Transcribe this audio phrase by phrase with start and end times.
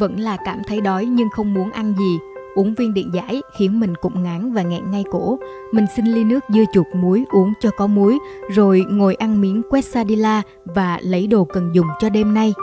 [0.00, 2.18] vẫn là cảm thấy đói nhưng không muốn ăn gì.
[2.54, 5.38] Uống viên điện giải khiến mình cũng ngán và nghẹn ngay cổ.
[5.72, 8.18] Mình xin ly nước dưa chuột muối uống cho có muối,
[8.54, 12.54] rồi ngồi ăn miếng quesadilla và lấy đồ cần dùng cho đêm nay.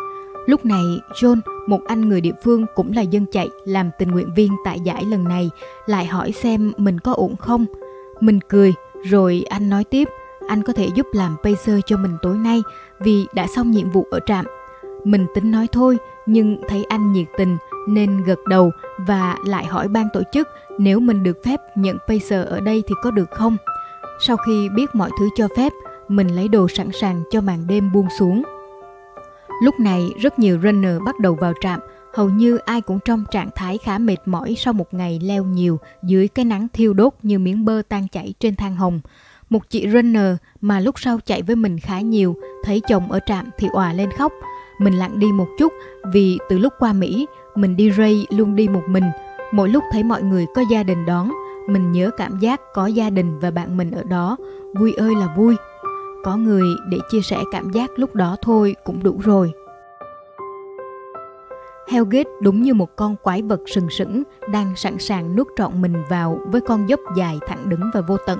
[0.45, 0.83] Lúc này,
[1.21, 4.79] John, một anh người địa phương cũng là dân chạy làm tình nguyện viên tại
[4.79, 5.49] giải lần này,
[5.85, 7.65] lại hỏi xem mình có ổn không.
[8.19, 8.73] Mình cười,
[9.05, 10.07] rồi anh nói tiếp,
[10.47, 12.61] anh có thể giúp làm pacer cho mình tối nay
[12.99, 14.45] vì đã xong nhiệm vụ ở trạm.
[15.03, 19.87] Mình tính nói thôi, nhưng thấy anh nhiệt tình nên gật đầu và lại hỏi
[19.87, 20.47] ban tổ chức
[20.79, 23.57] nếu mình được phép nhận pacer ở đây thì có được không.
[24.19, 25.73] Sau khi biết mọi thứ cho phép,
[26.07, 28.43] mình lấy đồ sẵn sàng cho màn đêm buông xuống.
[29.61, 31.79] Lúc này rất nhiều runner bắt đầu vào trạm,
[32.13, 35.79] hầu như ai cũng trong trạng thái khá mệt mỏi sau một ngày leo nhiều
[36.03, 39.01] dưới cái nắng thiêu đốt như miếng bơ tan chảy trên thang hồng.
[39.49, 43.45] Một chị runner mà lúc sau chạy với mình khá nhiều, thấy chồng ở trạm
[43.57, 44.33] thì òa lên khóc.
[44.83, 45.73] Mình lặng đi một chút
[46.13, 49.03] vì từ lúc qua Mỹ, mình đi ray luôn đi một mình.
[49.51, 51.31] Mỗi lúc thấy mọi người có gia đình đón,
[51.67, 54.37] mình nhớ cảm giác có gia đình và bạn mình ở đó,
[54.75, 55.55] vui ơi là vui.
[56.23, 59.51] Có người để chia sẻ cảm giác lúc đó thôi cũng đủ rồi.
[61.87, 66.03] Hellgate đúng như một con quái vật sừng sững đang sẵn sàng nuốt trọn mình
[66.09, 68.39] vào với con dốc dài thẳng đứng và vô tận.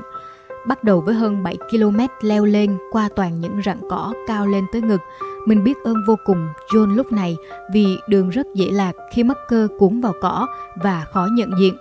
[0.67, 4.66] Bắt đầu với hơn 7 km leo lên qua toàn những rặng cỏ cao lên
[4.72, 5.02] tới ngực.
[5.45, 7.38] Mình biết ơn vô cùng John lúc này
[7.73, 11.77] vì đường rất dễ lạc khi mắc cơ cuốn vào cỏ và khó nhận diện.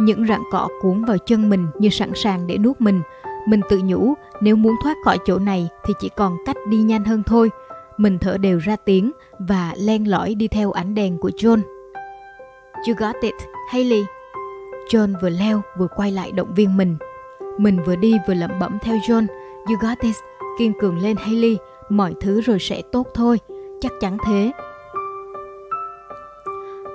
[0.00, 3.00] Những rặng cỏ cuốn vào chân mình như sẵn sàng để nuốt mình.
[3.48, 7.04] Mình tự nhủ nếu muốn thoát khỏi chỗ này thì chỉ còn cách đi nhanh
[7.04, 7.50] hơn thôi.
[7.96, 11.60] Mình thở đều ra tiếng và len lỏi đi theo ánh đèn của John.
[12.88, 13.34] You got it,
[13.70, 14.04] Hayley.
[14.88, 16.96] John vừa leo vừa quay lại động viên mình.
[17.58, 19.26] Mình vừa đi vừa lẩm bẩm theo John.
[19.68, 20.16] You got this,
[20.58, 23.38] kiên cường lên Hayley mọi thứ rồi sẽ tốt thôi,
[23.80, 24.52] chắc chắn thế.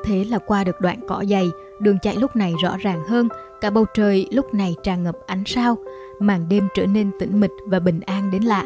[0.04, 3.28] Thế là qua được đoạn cỏ dày, đường chạy lúc này rõ ràng hơn,
[3.62, 5.78] cả bầu trời lúc này tràn ngập ánh sao,
[6.20, 8.64] màn đêm trở nên tĩnh mịch và bình an đến lạ.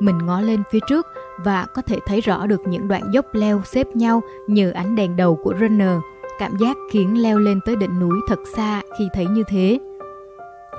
[0.00, 1.06] Mình ngó lên phía trước
[1.44, 5.16] và có thể thấy rõ được những đoạn dốc leo xếp nhau nhờ ánh đèn
[5.16, 5.98] đầu của runner.
[6.38, 9.78] Cảm giác khiến leo lên tới đỉnh núi thật xa khi thấy như thế.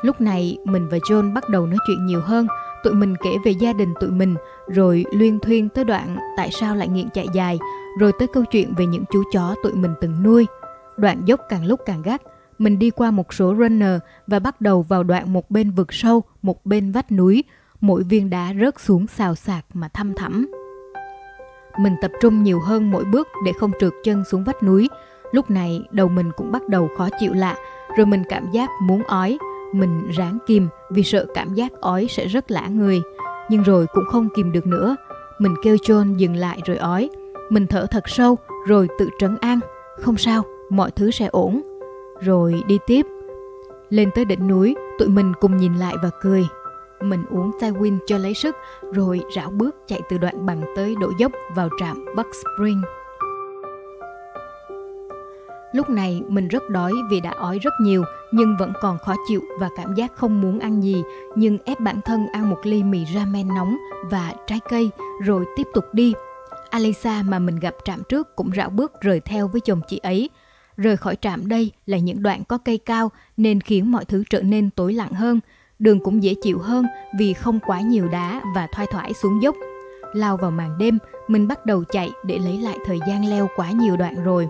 [0.02, 2.48] Lúc này mình và John bắt đầu nói chuyện nhiều hơn,
[2.84, 4.36] tụi mình kể về gia đình tụi mình,
[4.68, 7.60] rồi luyên thuyên tới đoạn tại sao lại nghiện chạy dài,
[8.00, 10.46] rồi tới câu chuyện về những chú chó tụi mình từng nuôi.
[10.98, 12.22] Đoạn dốc càng lúc càng gắt,
[12.58, 16.24] mình đi qua một số runner và bắt đầu vào đoạn một bên vực sâu,
[16.42, 17.44] một bên vách núi,
[17.82, 20.48] mỗi viên đá rớt xuống xào xạc mà thăm thẳm.
[21.78, 24.90] Mình tập trung nhiều hơn mỗi bước để không trượt chân xuống vách núi.
[25.32, 27.56] Lúc này đầu mình cũng bắt đầu khó chịu lạ,
[27.98, 29.38] rồi mình cảm giác muốn ói.
[29.74, 33.02] Mình ráng kìm vì sợ cảm giác ói sẽ rất lã người.
[33.50, 34.96] Nhưng rồi cũng không kìm được nữa.
[35.40, 37.10] Mình kêu John dừng lại rồi ói.
[37.50, 39.60] Mình thở thật sâu rồi tự trấn an.
[40.02, 41.62] Không sao, mọi thứ sẽ ổn.
[42.22, 43.06] Rồi đi tiếp.
[43.90, 46.44] Lên tới đỉnh núi, tụi mình cùng nhìn lại và cười.
[47.02, 48.56] Mình uống Tywin cho lấy sức,
[48.94, 52.82] rồi rảo bước chạy từ đoạn bằng tới độ dốc vào trạm Buck Spring.
[55.74, 59.42] Lúc này mình rất đói vì đã ói rất nhiều nhưng vẫn còn khó chịu
[59.60, 61.04] và cảm giác không muốn ăn gì
[61.36, 63.78] nhưng ép bản thân ăn một ly mì ramen nóng
[64.12, 64.90] và trái cây
[65.24, 66.14] rồi tiếp tục đi.
[66.70, 70.30] Alisa mà mình gặp trạm trước cũng rảo bước rời theo với chồng chị ấy.
[70.78, 74.42] Rời khỏi trạm đây là những đoạn có cây cao nên khiến mọi thứ trở
[74.42, 75.40] nên tối lặng hơn.
[75.80, 76.86] Đường cũng dễ chịu hơn
[77.20, 79.56] vì không quá nhiều đá và thoai thoải xuống dốc.
[80.14, 80.98] Lao vào màn đêm,
[81.28, 84.48] mình bắt đầu chạy để lấy lại thời gian leo quá nhiều đoạn rồi.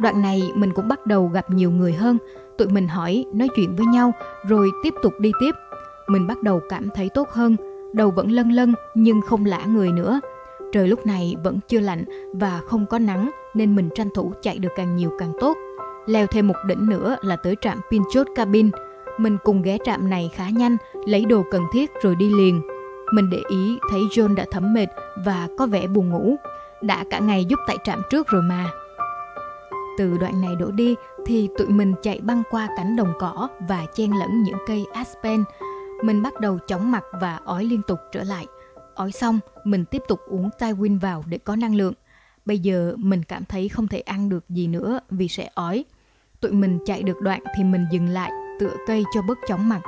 [0.00, 2.18] Đoạn này mình cũng bắt đầu gặp nhiều người hơn,
[2.58, 4.12] tụi mình hỏi, nói chuyện với nhau
[4.48, 5.50] rồi tiếp tục đi tiếp.
[6.08, 7.56] Mình bắt đầu cảm thấy tốt hơn,
[7.92, 10.20] đầu vẫn lân lân nhưng không lã người nữa.
[10.72, 14.58] Trời lúc này vẫn chưa lạnh và không có nắng nên mình tranh thủ chạy
[14.58, 15.56] được càng nhiều càng tốt.
[16.06, 18.70] Leo thêm một đỉnh nữa là tới trạm Pinchot Cabin.
[19.18, 20.76] Mình cùng ghé trạm này khá nhanh,
[21.06, 22.62] lấy đồ cần thiết rồi đi liền.
[23.12, 24.86] Mình để ý thấy John đã thấm mệt
[25.24, 26.36] và có vẻ buồn ngủ.
[26.82, 28.66] Đã cả ngày giúp tại trạm trước rồi mà.
[29.98, 30.94] Từ đoạn này đổ đi
[31.26, 35.44] thì tụi mình chạy băng qua cánh đồng cỏ và chen lẫn những cây aspen.
[36.02, 38.46] Mình bắt đầu chóng mặt và ói liên tục trở lại.
[38.94, 41.92] Ói xong, mình tiếp tục uống Tywin vào để có năng lượng.
[42.44, 45.84] Bây giờ mình cảm thấy không thể ăn được gì nữa vì sẽ ói.
[46.40, 49.80] Tụi mình chạy được đoạn thì mình dừng lại, tựa cây cho bớt chóng mặt.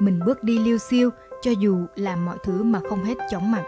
[0.00, 1.10] Mình bước đi liêu siêu
[1.42, 3.64] cho dù làm mọi thứ mà không hết chóng mặt.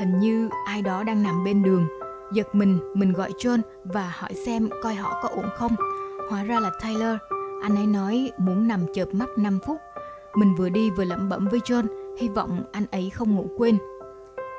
[0.00, 1.86] Hình như ai đó đang nằm bên đường
[2.32, 5.72] Giật mình, mình gọi John và hỏi xem coi họ có ổn không.
[6.30, 7.16] Hóa ra là Tyler.
[7.62, 9.76] Anh ấy nói muốn nằm chợp mắt 5 phút.
[10.34, 11.84] Mình vừa đi vừa lẩm bẩm với John,
[12.18, 13.78] hy vọng anh ấy không ngủ quên.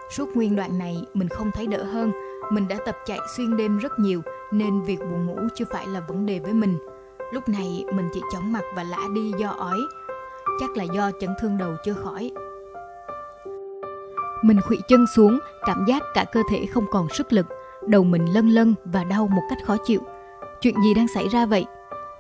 [0.10, 2.12] Suốt nguyên đoạn này mình không thấy đỡ hơn.
[2.52, 4.22] Mình đã tập chạy xuyên đêm rất nhiều,
[4.52, 6.78] nên việc buồn ngủ chưa phải là vấn đề với mình.
[7.34, 9.80] Lúc này mình chỉ chóng mặt và lã đi do ói.
[10.60, 12.32] Chắc là do chấn thương đầu chưa khỏi.
[14.44, 17.46] Mình khuỵu chân xuống, cảm giác cả cơ thể không còn sức lực,
[17.88, 20.02] đầu mình lân lân và đau một cách khó chịu.
[20.62, 21.66] Chuyện gì đang xảy ra vậy?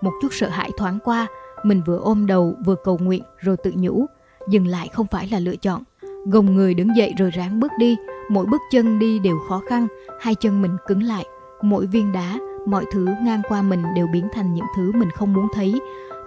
[0.01, 1.27] Một chút sợ hãi thoáng qua,
[1.63, 4.05] mình vừa ôm đầu vừa cầu nguyện rồi tự nhủ,
[4.49, 5.83] dừng lại không phải là lựa chọn.
[6.31, 7.97] Gồng người đứng dậy rồi ráng bước đi,
[8.29, 9.87] mỗi bước chân đi đều khó khăn,
[10.19, 11.25] hai chân mình cứng lại,
[11.61, 12.37] mỗi viên đá,
[12.67, 15.79] mọi thứ ngang qua mình đều biến thành những thứ mình không muốn thấy.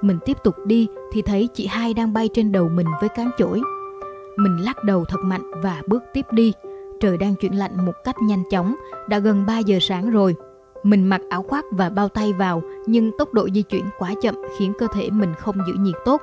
[0.02, 3.30] Mình tiếp tục đi thì thấy chị hai đang bay trên đầu mình với cán
[3.38, 3.60] chổi.
[4.36, 6.52] Mình lắc đầu thật mạnh và bước tiếp đi.
[7.00, 8.74] Trời đang chuyển lạnh một cách nhanh chóng,
[9.08, 10.36] đã gần 3 giờ sáng rồi.
[10.82, 14.34] Mình mặc áo khoác và bao tay vào, nhưng tốc độ di chuyển quá chậm
[14.58, 16.20] khiến cơ thể mình không giữ nhiệt tốt.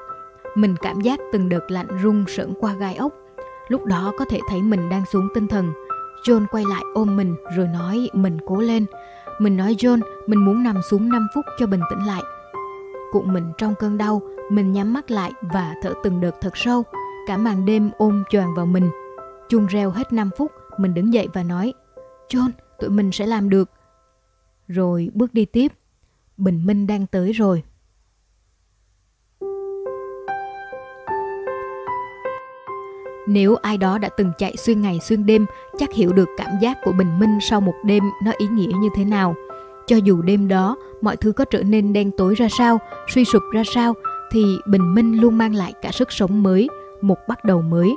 [0.56, 3.14] Mình cảm giác từng đợt lạnh rung sởn qua gai ốc.
[3.68, 5.74] Lúc đó có thể thấy mình đang xuống tinh thần.
[6.24, 8.86] John quay lại ôm mình rồi nói mình cố lên.
[9.40, 12.22] Mình nói John, mình muốn nằm xuống 5 phút cho bình tĩnh lại.
[13.12, 16.84] Cụng mình trong cơn đau, mình nhắm mắt lại và thở từng đợt thật sâu.
[17.28, 18.90] Cả màn đêm ôm choàng vào mình.
[19.50, 20.52] Chuông reo hết 5 phút,
[20.82, 21.74] mình đứng dậy và nói
[22.30, 22.50] John,
[22.80, 23.70] tụi mình sẽ làm được.
[24.68, 25.72] Rồi bước đi tiếp.
[26.38, 27.64] Bình minh đang tới rồi.
[33.28, 35.46] Nếu ai đó đã từng chạy xuyên ngày xuyên đêm,
[35.78, 38.90] chắc hiểu được cảm giác của bình minh sau một đêm nó ý nghĩa như
[38.96, 39.36] thế nào.
[39.88, 42.80] Cho dù đêm đó mọi thứ có trở nên đen tối ra sao,
[43.14, 43.94] suy sụp ra sao,
[44.32, 46.70] thì bình minh luôn mang lại cả sức sống mới,
[47.02, 47.96] một bắt đầu mới.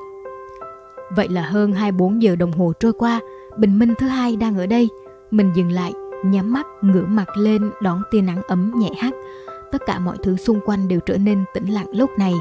[1.10, 3.20] Vậy là hơn 24 giờ đồng hồ trôi qua,
[3.56, 4.88] bình minh thứ hai đang ở đây.
[5.30, 5.92] Mình dừng lại,
[6.24, 9.14] nhắm mắt, ngửa mặt lên đón tia nắng ấm nhẹ hắt.
[9.72, 12.34] Tất cả mọi thứ xung quanh đều trở nên tĩnh lặng lúc này,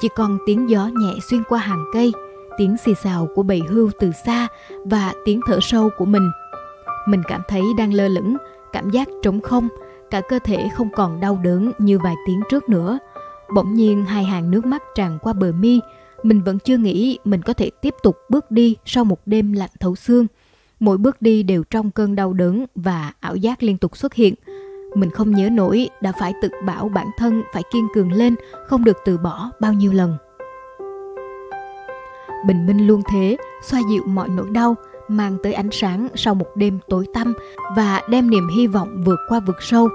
[0.00, 2.12] chỉ còn tiếng gió nhẹ xuyên qua hàng cây,
[2.58, 4.48] tiếng xì xào của bầy hươu từ xa
[4.84, 6.30] và tiếng thở sâu của mình.
[7.08, 8.36] Mình cảm thấy đang lơ lửng,
[8.72, 9.68] cảm giác trống không,
[10.10, 12.98] cả cơ thể không còn đau đớn như vài tiếng trước nữa.
[13.54, 15.80] Bỗng nhiên hai hàng nước mắt tràn qua bờ mi,
[16.22, 19.70] mình vẫn chưa nghĩ mình có thể tiếp tục bước đi sau một đêm lạnh
[19.80, 20.26] thấu xương.
[20.80, 24.34] Mỗi bước đi đều trong cơn đau đớn và ảo giác liên tục xuất hiện.
[24.94, 28.34] Mình không nhớ nổi đã phải tự bảo bản thân phải kiên cường lên,
[28.66, 30.16] không được từ bỏ bao nhiêu lần.
[32.46, 34.74] Bình minh luôn thế, xoa dịu mọi nỗi đau,
[35.08, 37.34] mang tới ánh sáng sau một đêm tối tăm
[37.76, 39.88] và đem niềm hy vọng vượt qua vực sâu.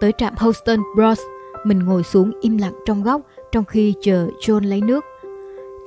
[0.00, 1.20] Tới trạm Houston Bros,
[1.64, 3.20] mình ngồi xuống im lặng trong góc
[3.52, 5.04] trong khi chờ John lấy nước.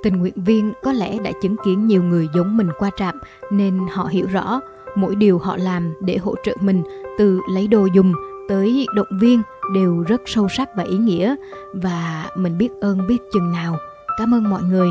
[0.04, 3.20] Tình nguyện viên có lẽ đã chứng kiến nhiều người giống mình qua trạm
[3.52, 4.62] nên họ hiểu rõ
[4.96, 6.84] mỗi điều họ làm để hỗ trợ mình
[7.18, 8.14] từ lấy đồ dùng
[8.50, 9.42] tới động viên
[9.74, 11.36] đều rất sâu sắc và ý nghĩa
[11.74, 13.78] và mình biết ơn biết chừng nào.
[14.18, 14.90] Cảm ơn mọi người.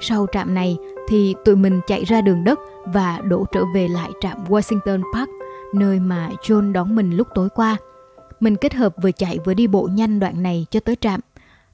[0.00, 0.78] Sau trạm này
[1.08, 5.30] thì tụi mình chạy ra đường đất và đổ trở về lại trạm Washington Park,
[5.74, 7.76] nơi mà John đón mình lúc tối qua.
[8.42, 11.20] Mình kết hợp vừa chạy vừa đi bộ nhanh đoạn này cho tới trạm.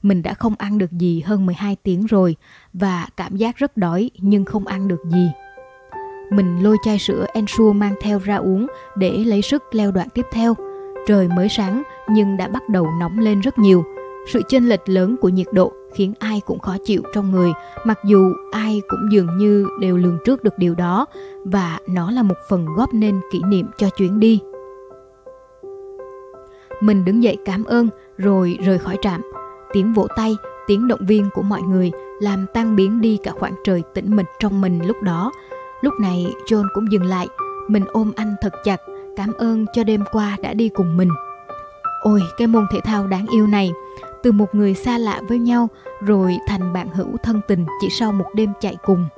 [0.03, 2.37] Mình đã không ăn được gì hơn 12 tiếng rồi
[2.73, 5.31] và cảm giác rất đói nhưng không ăn được gì.
[6.31, 8.67] Mình lôi chai sữa Ensure mang theo ra uống
[8.97, 10.55] để lấy sức leo đoạn tiếp theo.
[11.07, 13.85] Trời mới sáng nhưng đã bắt đầu nóng lên rất nhiều.
[14.33, 17.53] Sự chênh lệch lớn của nhiệt độ khiến ai cũng khó chịu trong người,
[17.85, 21.07] mặc dù ai cũng dường như đều lường trước được điều đó
[21.45, 24.41] và nó là một phần góp nên kỷ niệm cho chuyến đi.
[26.81, 29.23] Mình đứng dậy cảm ơn rồi rời khỏi trạm.
[29.73, 33.55] Tiếng vỗ tay, tiếng động viên của mọi người làm tan biến đi cả khoảng
[33.65, 35.33] trời tĩnh mịch trong mình lúc đó.
[35.81, 37.29] Lúc này John cũng dừng lại,
[37.69, 38.81] mình ôm anh thật chặt,
[39.17, 41.11] cảm ơn cho đêm qua đã đi cùng mình.
[42.03, 43.73] Ôi, cái môn thể thao đáng yêu này,
[44.23, 45.69] từ một người xa lạ với nhau
[46.01, 49.09] rồi thành bạn hữu thân tình chỉ sau một đêm chạy cùng.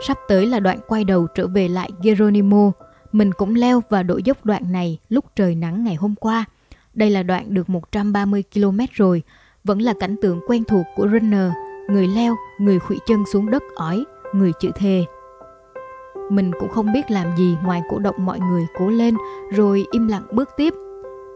[0.00, 2.72] Sắp tới là đoạn quay đầu trở về lại Geronimo,
[3.16, 6.44] mình cũng leo và độ dốc đoạn này lúc trời nắng ngày hôm qua.
[6.94, 9.22] Đây là đoạn được 130 km rồi,
[9.64, 11.50] vẫn là cảnh tượng quen thuộc của runner,
[11.90, 15.04] người leo, người khuỵu chân xuống đất ỏi, người chữ thề.
[16.30, 19.14] Mình cũng không biết làm gì ngoài cổ động mọi người cố lên
[19.52, 20.74] rồi im lặng bước tiếp.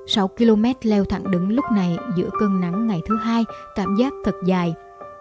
[0.06, 3.44] 6 km leo thẳng đứng lúc này giữa cơn nắng ngày thứ hai,
[3.76, 4.74] cảm giác thật dài.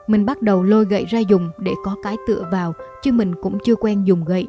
[0.08, 2.74] Mình bắt đầu lôi gậy ra dùng để có cái tựa vào,
[3.04, 4.48] chứ mình cũng chưa quen dùng gậy.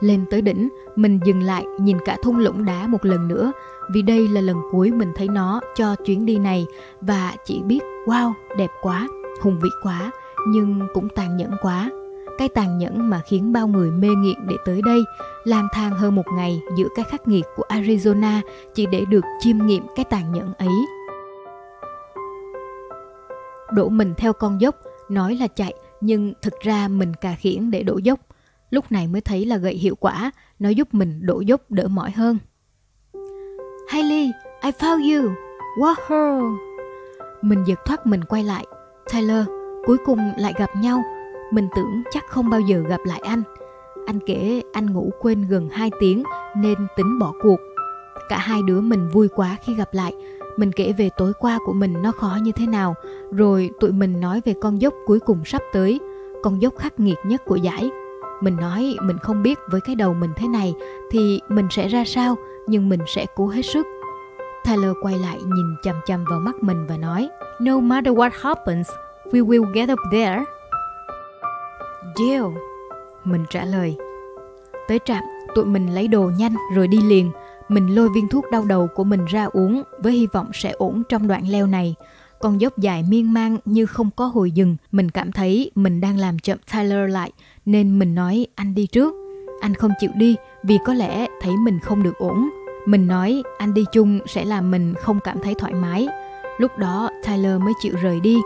[0.00, 3.52] Lên tới đỉnh, mình dừng lại nhìn cả thung lũng đá một lần nữa
[3.90, 6.66] vì đây là lần cuối mình thấy nó cho chuyến đi này
[7.00, 9.08] và chỉ biết wow, đẹp quá,
[9.40, 10.10] hùng vĩ quá,
[10.48, 11.90] nhưng cũng tàn nhẫn quá.
[12.38, 15.00] Cái tàn nhẫn mà khiến bao người mê nghiện để tới đây,
[15.44, 18.40] lang thang hơn một ngày giữa cái khắc nghiệt của Arizona
[18.74, 20.86] chỉ để được chiêm nghiệm cái tàn nhẫn ấy.
[23.72, 24.74] Đổ mình theo con dốc,
[25.08, 28.20] nói là chạy nhưng thực ra mình cà khiển để đổ dốc
[28.70, 32.10] Lúc này mới thấy là gậy hiệu quả, nó giúp mình đổ dốc đỡ mỏi
[32.10, 32.38] hơn.
[33.88, 34.30] Hailey,
[34.62, 35.30] I found you.
[35.78, 36.56] Wahoo!
[37.42, 38.66] Mình giật thoát mình quay lại.
[39.12, 39.44] Tyler,
[39.86, 41.02] cuối cùng lại gặp nhau.
[41.52, 43.42] Mình tưởng chắc không bao giờ gặp lại anh.
[44.06, 46.22] Anh kể anh ngủ quên gần 2 tiếng
[46.56, 47.56] nên tính bỏ cuộc.
[48.28, 50.12] Cả hai đứa mình vui quá khi gặp lại.
[50.56, 52.94] Mình kể về tối qua của mình nó khó như thế nào,
[53.32, 56.00] rồi tụi mình nói về con dốc cuối cùng sắp tới,
[56.42, 57.90] con dốc khắc nghiệt nhất của giải.
[58.40, 60.74] Mình nói mình không biết với cái đầu mình thế này
[61.10, 63.86] thì mình sẽ ra sao, nhưng mình sẽ cố hết sức.
[64.64, 67.28] Tyler quay lại nhìn chằm chằm vào mắt mình và nói
[67.60, 68.88] No matter what happens,
[69.24, 70.44] we will get up there.
[72.16, 72.44] Deal.
[73.24, 73.96] Mình trả lời.
[74.88, 77.30] Tới trạm, tụi mình lấy đồ nhanh rồi đi liền.
[77.68, 81.02] Mình lôi viên thuốc đau đầu của mình ra uống với hy vọng sẽ ổn
[81.08, 81.94] trong đoạn leo này.
[82.40, 86.16] Con dốc dài miên man như không có hồi dừng, mình cảm thấy mình đang
[86.16, 87.32] làm chậm Tyler lại
[87.68, 89.14] nên mình nói anh đi trước.
[89.60, 92.48] Anh không chịu đi vì có lẽ thấy mình không được ổn.
[92.86, 96.08] Mình nói anh đi chung sẽ làm mình không cảm thấy thoải mái.
[96.58, 98.38] Lúc đó Tyler mới chịu rời đi.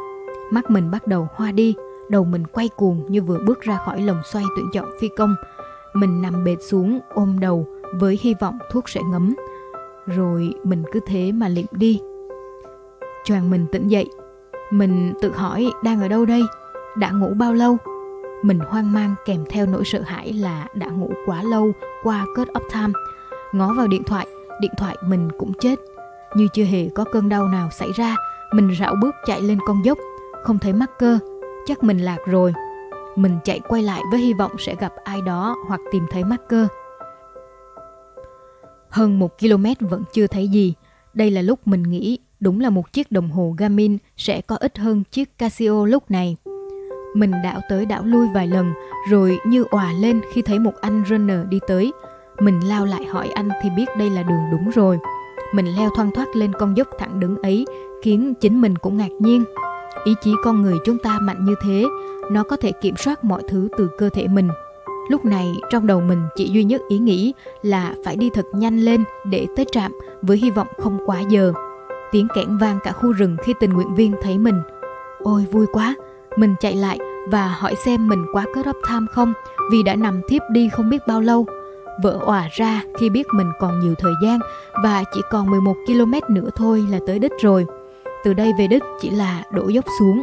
[0.51, 1.75] Mắt mình bắt đầu hoa đi,
[2.09, 5.35] đầu mình quay cuồng như vừa bước ra khỏi lồng xoay tuyển chọn phi công.
[5.95, 9.35] Mình nằm bệt xuống ôm đầu với hy vọng thuốc sẽ ngấm.
[10.07, 12.01] Rồi mình cứ thế mà liệm đi.
[13.25, 14.11] Choàng mình tỉnh dậy.
[14.71, 16.43] Mình tự hỏi đang ở đâu đây?
[16.97, 17.79] Đã ngủ bao lâu?
[18.43, 21.73] Mình hoang mang kèm theo nỗi sợ hãi là đã ngủ quá lâu
[22.03, 22.93] qua cut off time.
[23.53, 24.27] Ngó vào điện thoại,
[24.61, 25.79] điện thoại mình cũng chết.
[26.35, 28.17] Như chưa hề có cơn đau nào xảy ra,
[28.53, 29.99] mình rảo bước chạy lên con dốc,
[30.43, 31.19] không thấy mắc cơ,
[31.67, 32.55] chắc mình lạc rồi.
[33.17, 36.41] Mình chạy quay lại với hy vọng sẽ gặp ai đó hoặc tìm thấy mắc
[36.49, 36.69] cơ.
[38.89, 40.75] Hơn một km vẫn chưa thấy gì.
[41.15, 44.79] Đây là lúc mình nghĩ đúng là một chiếc đồng hồ Garmin sẽ có ích
[44.79, 46.37] hơn chiếc Casio lúc này.
[47.15, 48.73] Mình đảo tới đảo lui vài lần
[49.11, 51.93] rồi như òa lên khi thấy một anh runner đi tới.
[52.41, 54.99] Mình lao lại hỏi anh thì biết đây là đường đúng rồi.
[55.53, 57.67] Mình leo thoăn thoát lên con dốc thẳng đứng ấy
[58.03, 59.45] khiến chính mình cũng ngạc nhiên.
[60.05, 61.85] Ý chí con người chúng ta mạnh như thế,
[62.31, 64.49] nó có thể kiểm soát mọi thứ từ cơ thể mình.
[65.09, 68.79] Lúc này trong đầu mình chỉ duy nhất ý nghĩ là phải đi thật nhanh
[68.79, 69.93] lên để tới trạm
[70.23, 71.53] với hy vọng không quá giờ.
[72.13, 74.63] Tiếng kẽn vang cả khu rừng khi tình nguyện viên thấy mình.
[75.19, 75.95] Ôi vui quá,
[76.37, 76.99] mình chạy lại
[77.29, 79.33] và hỏi xem mình quá cut off time không
[79.71, 81.47] vì đã nằm thiếp đi không biết bao lâu.
[82.03, 84.39] Vỡ òa ra khi biết mình còn nhiều thời gian
[84.83, 87.67] và chỉ còn 11 km nữa thôi là tới đích rồi.
[88.25, 90.23] Từ đây về đích chỉ là đổ dốc xuống.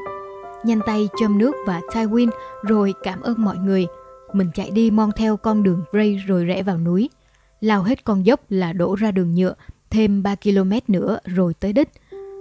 [0.63, 2.29] Nhanh tay châm nước và Tywin
[2.63, 3.87] rồi cảm ơn mọi người.
[4.33, 7.09] Mình chạy đi mon theo con đường Ray rồi rẽ vào núi.
[7.61, 9.53] Lao hết con dốc là đổ ra đường nhựa,
[9.89, 11.89] thêm 3 km nữa rồi tới đích.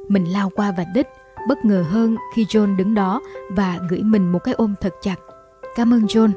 [0.08, 1.06] Mình lao qua vạch đích,
[1.48, 5.16] bất ngờ hơn khi John đứng đó và gửi mình một cái ôm thật chặt.
[5.76, 6.30] Cảm ơn John.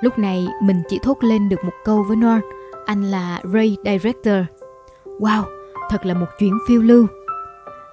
[0.00, 2.40] Lúc này mình chỉ thốt lên được một câu với Norn,
[2.86, 4.44] anh là Ray Director.
[5.04, 5.42] Wow,
[5.90, 7.06] thật là một chuyến phiêu lưu.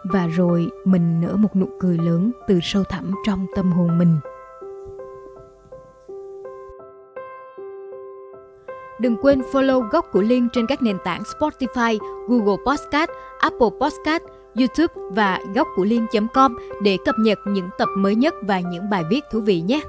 [0.04, 4.18] Và rồi mình nở một nụ cười lớn từ sâu thẳm trong tâm hồn mình.
[9.00, 14.24] Đừng quên follow góc của Liên trên các nền tảng Spotify, Google Podcast, Apple Podcast,
[14.56, 19.04] YouTube và góc của Liên.com để cập nhật những tập mới nhất và những bài
[19.10, 19.82] viết thú vị nhé.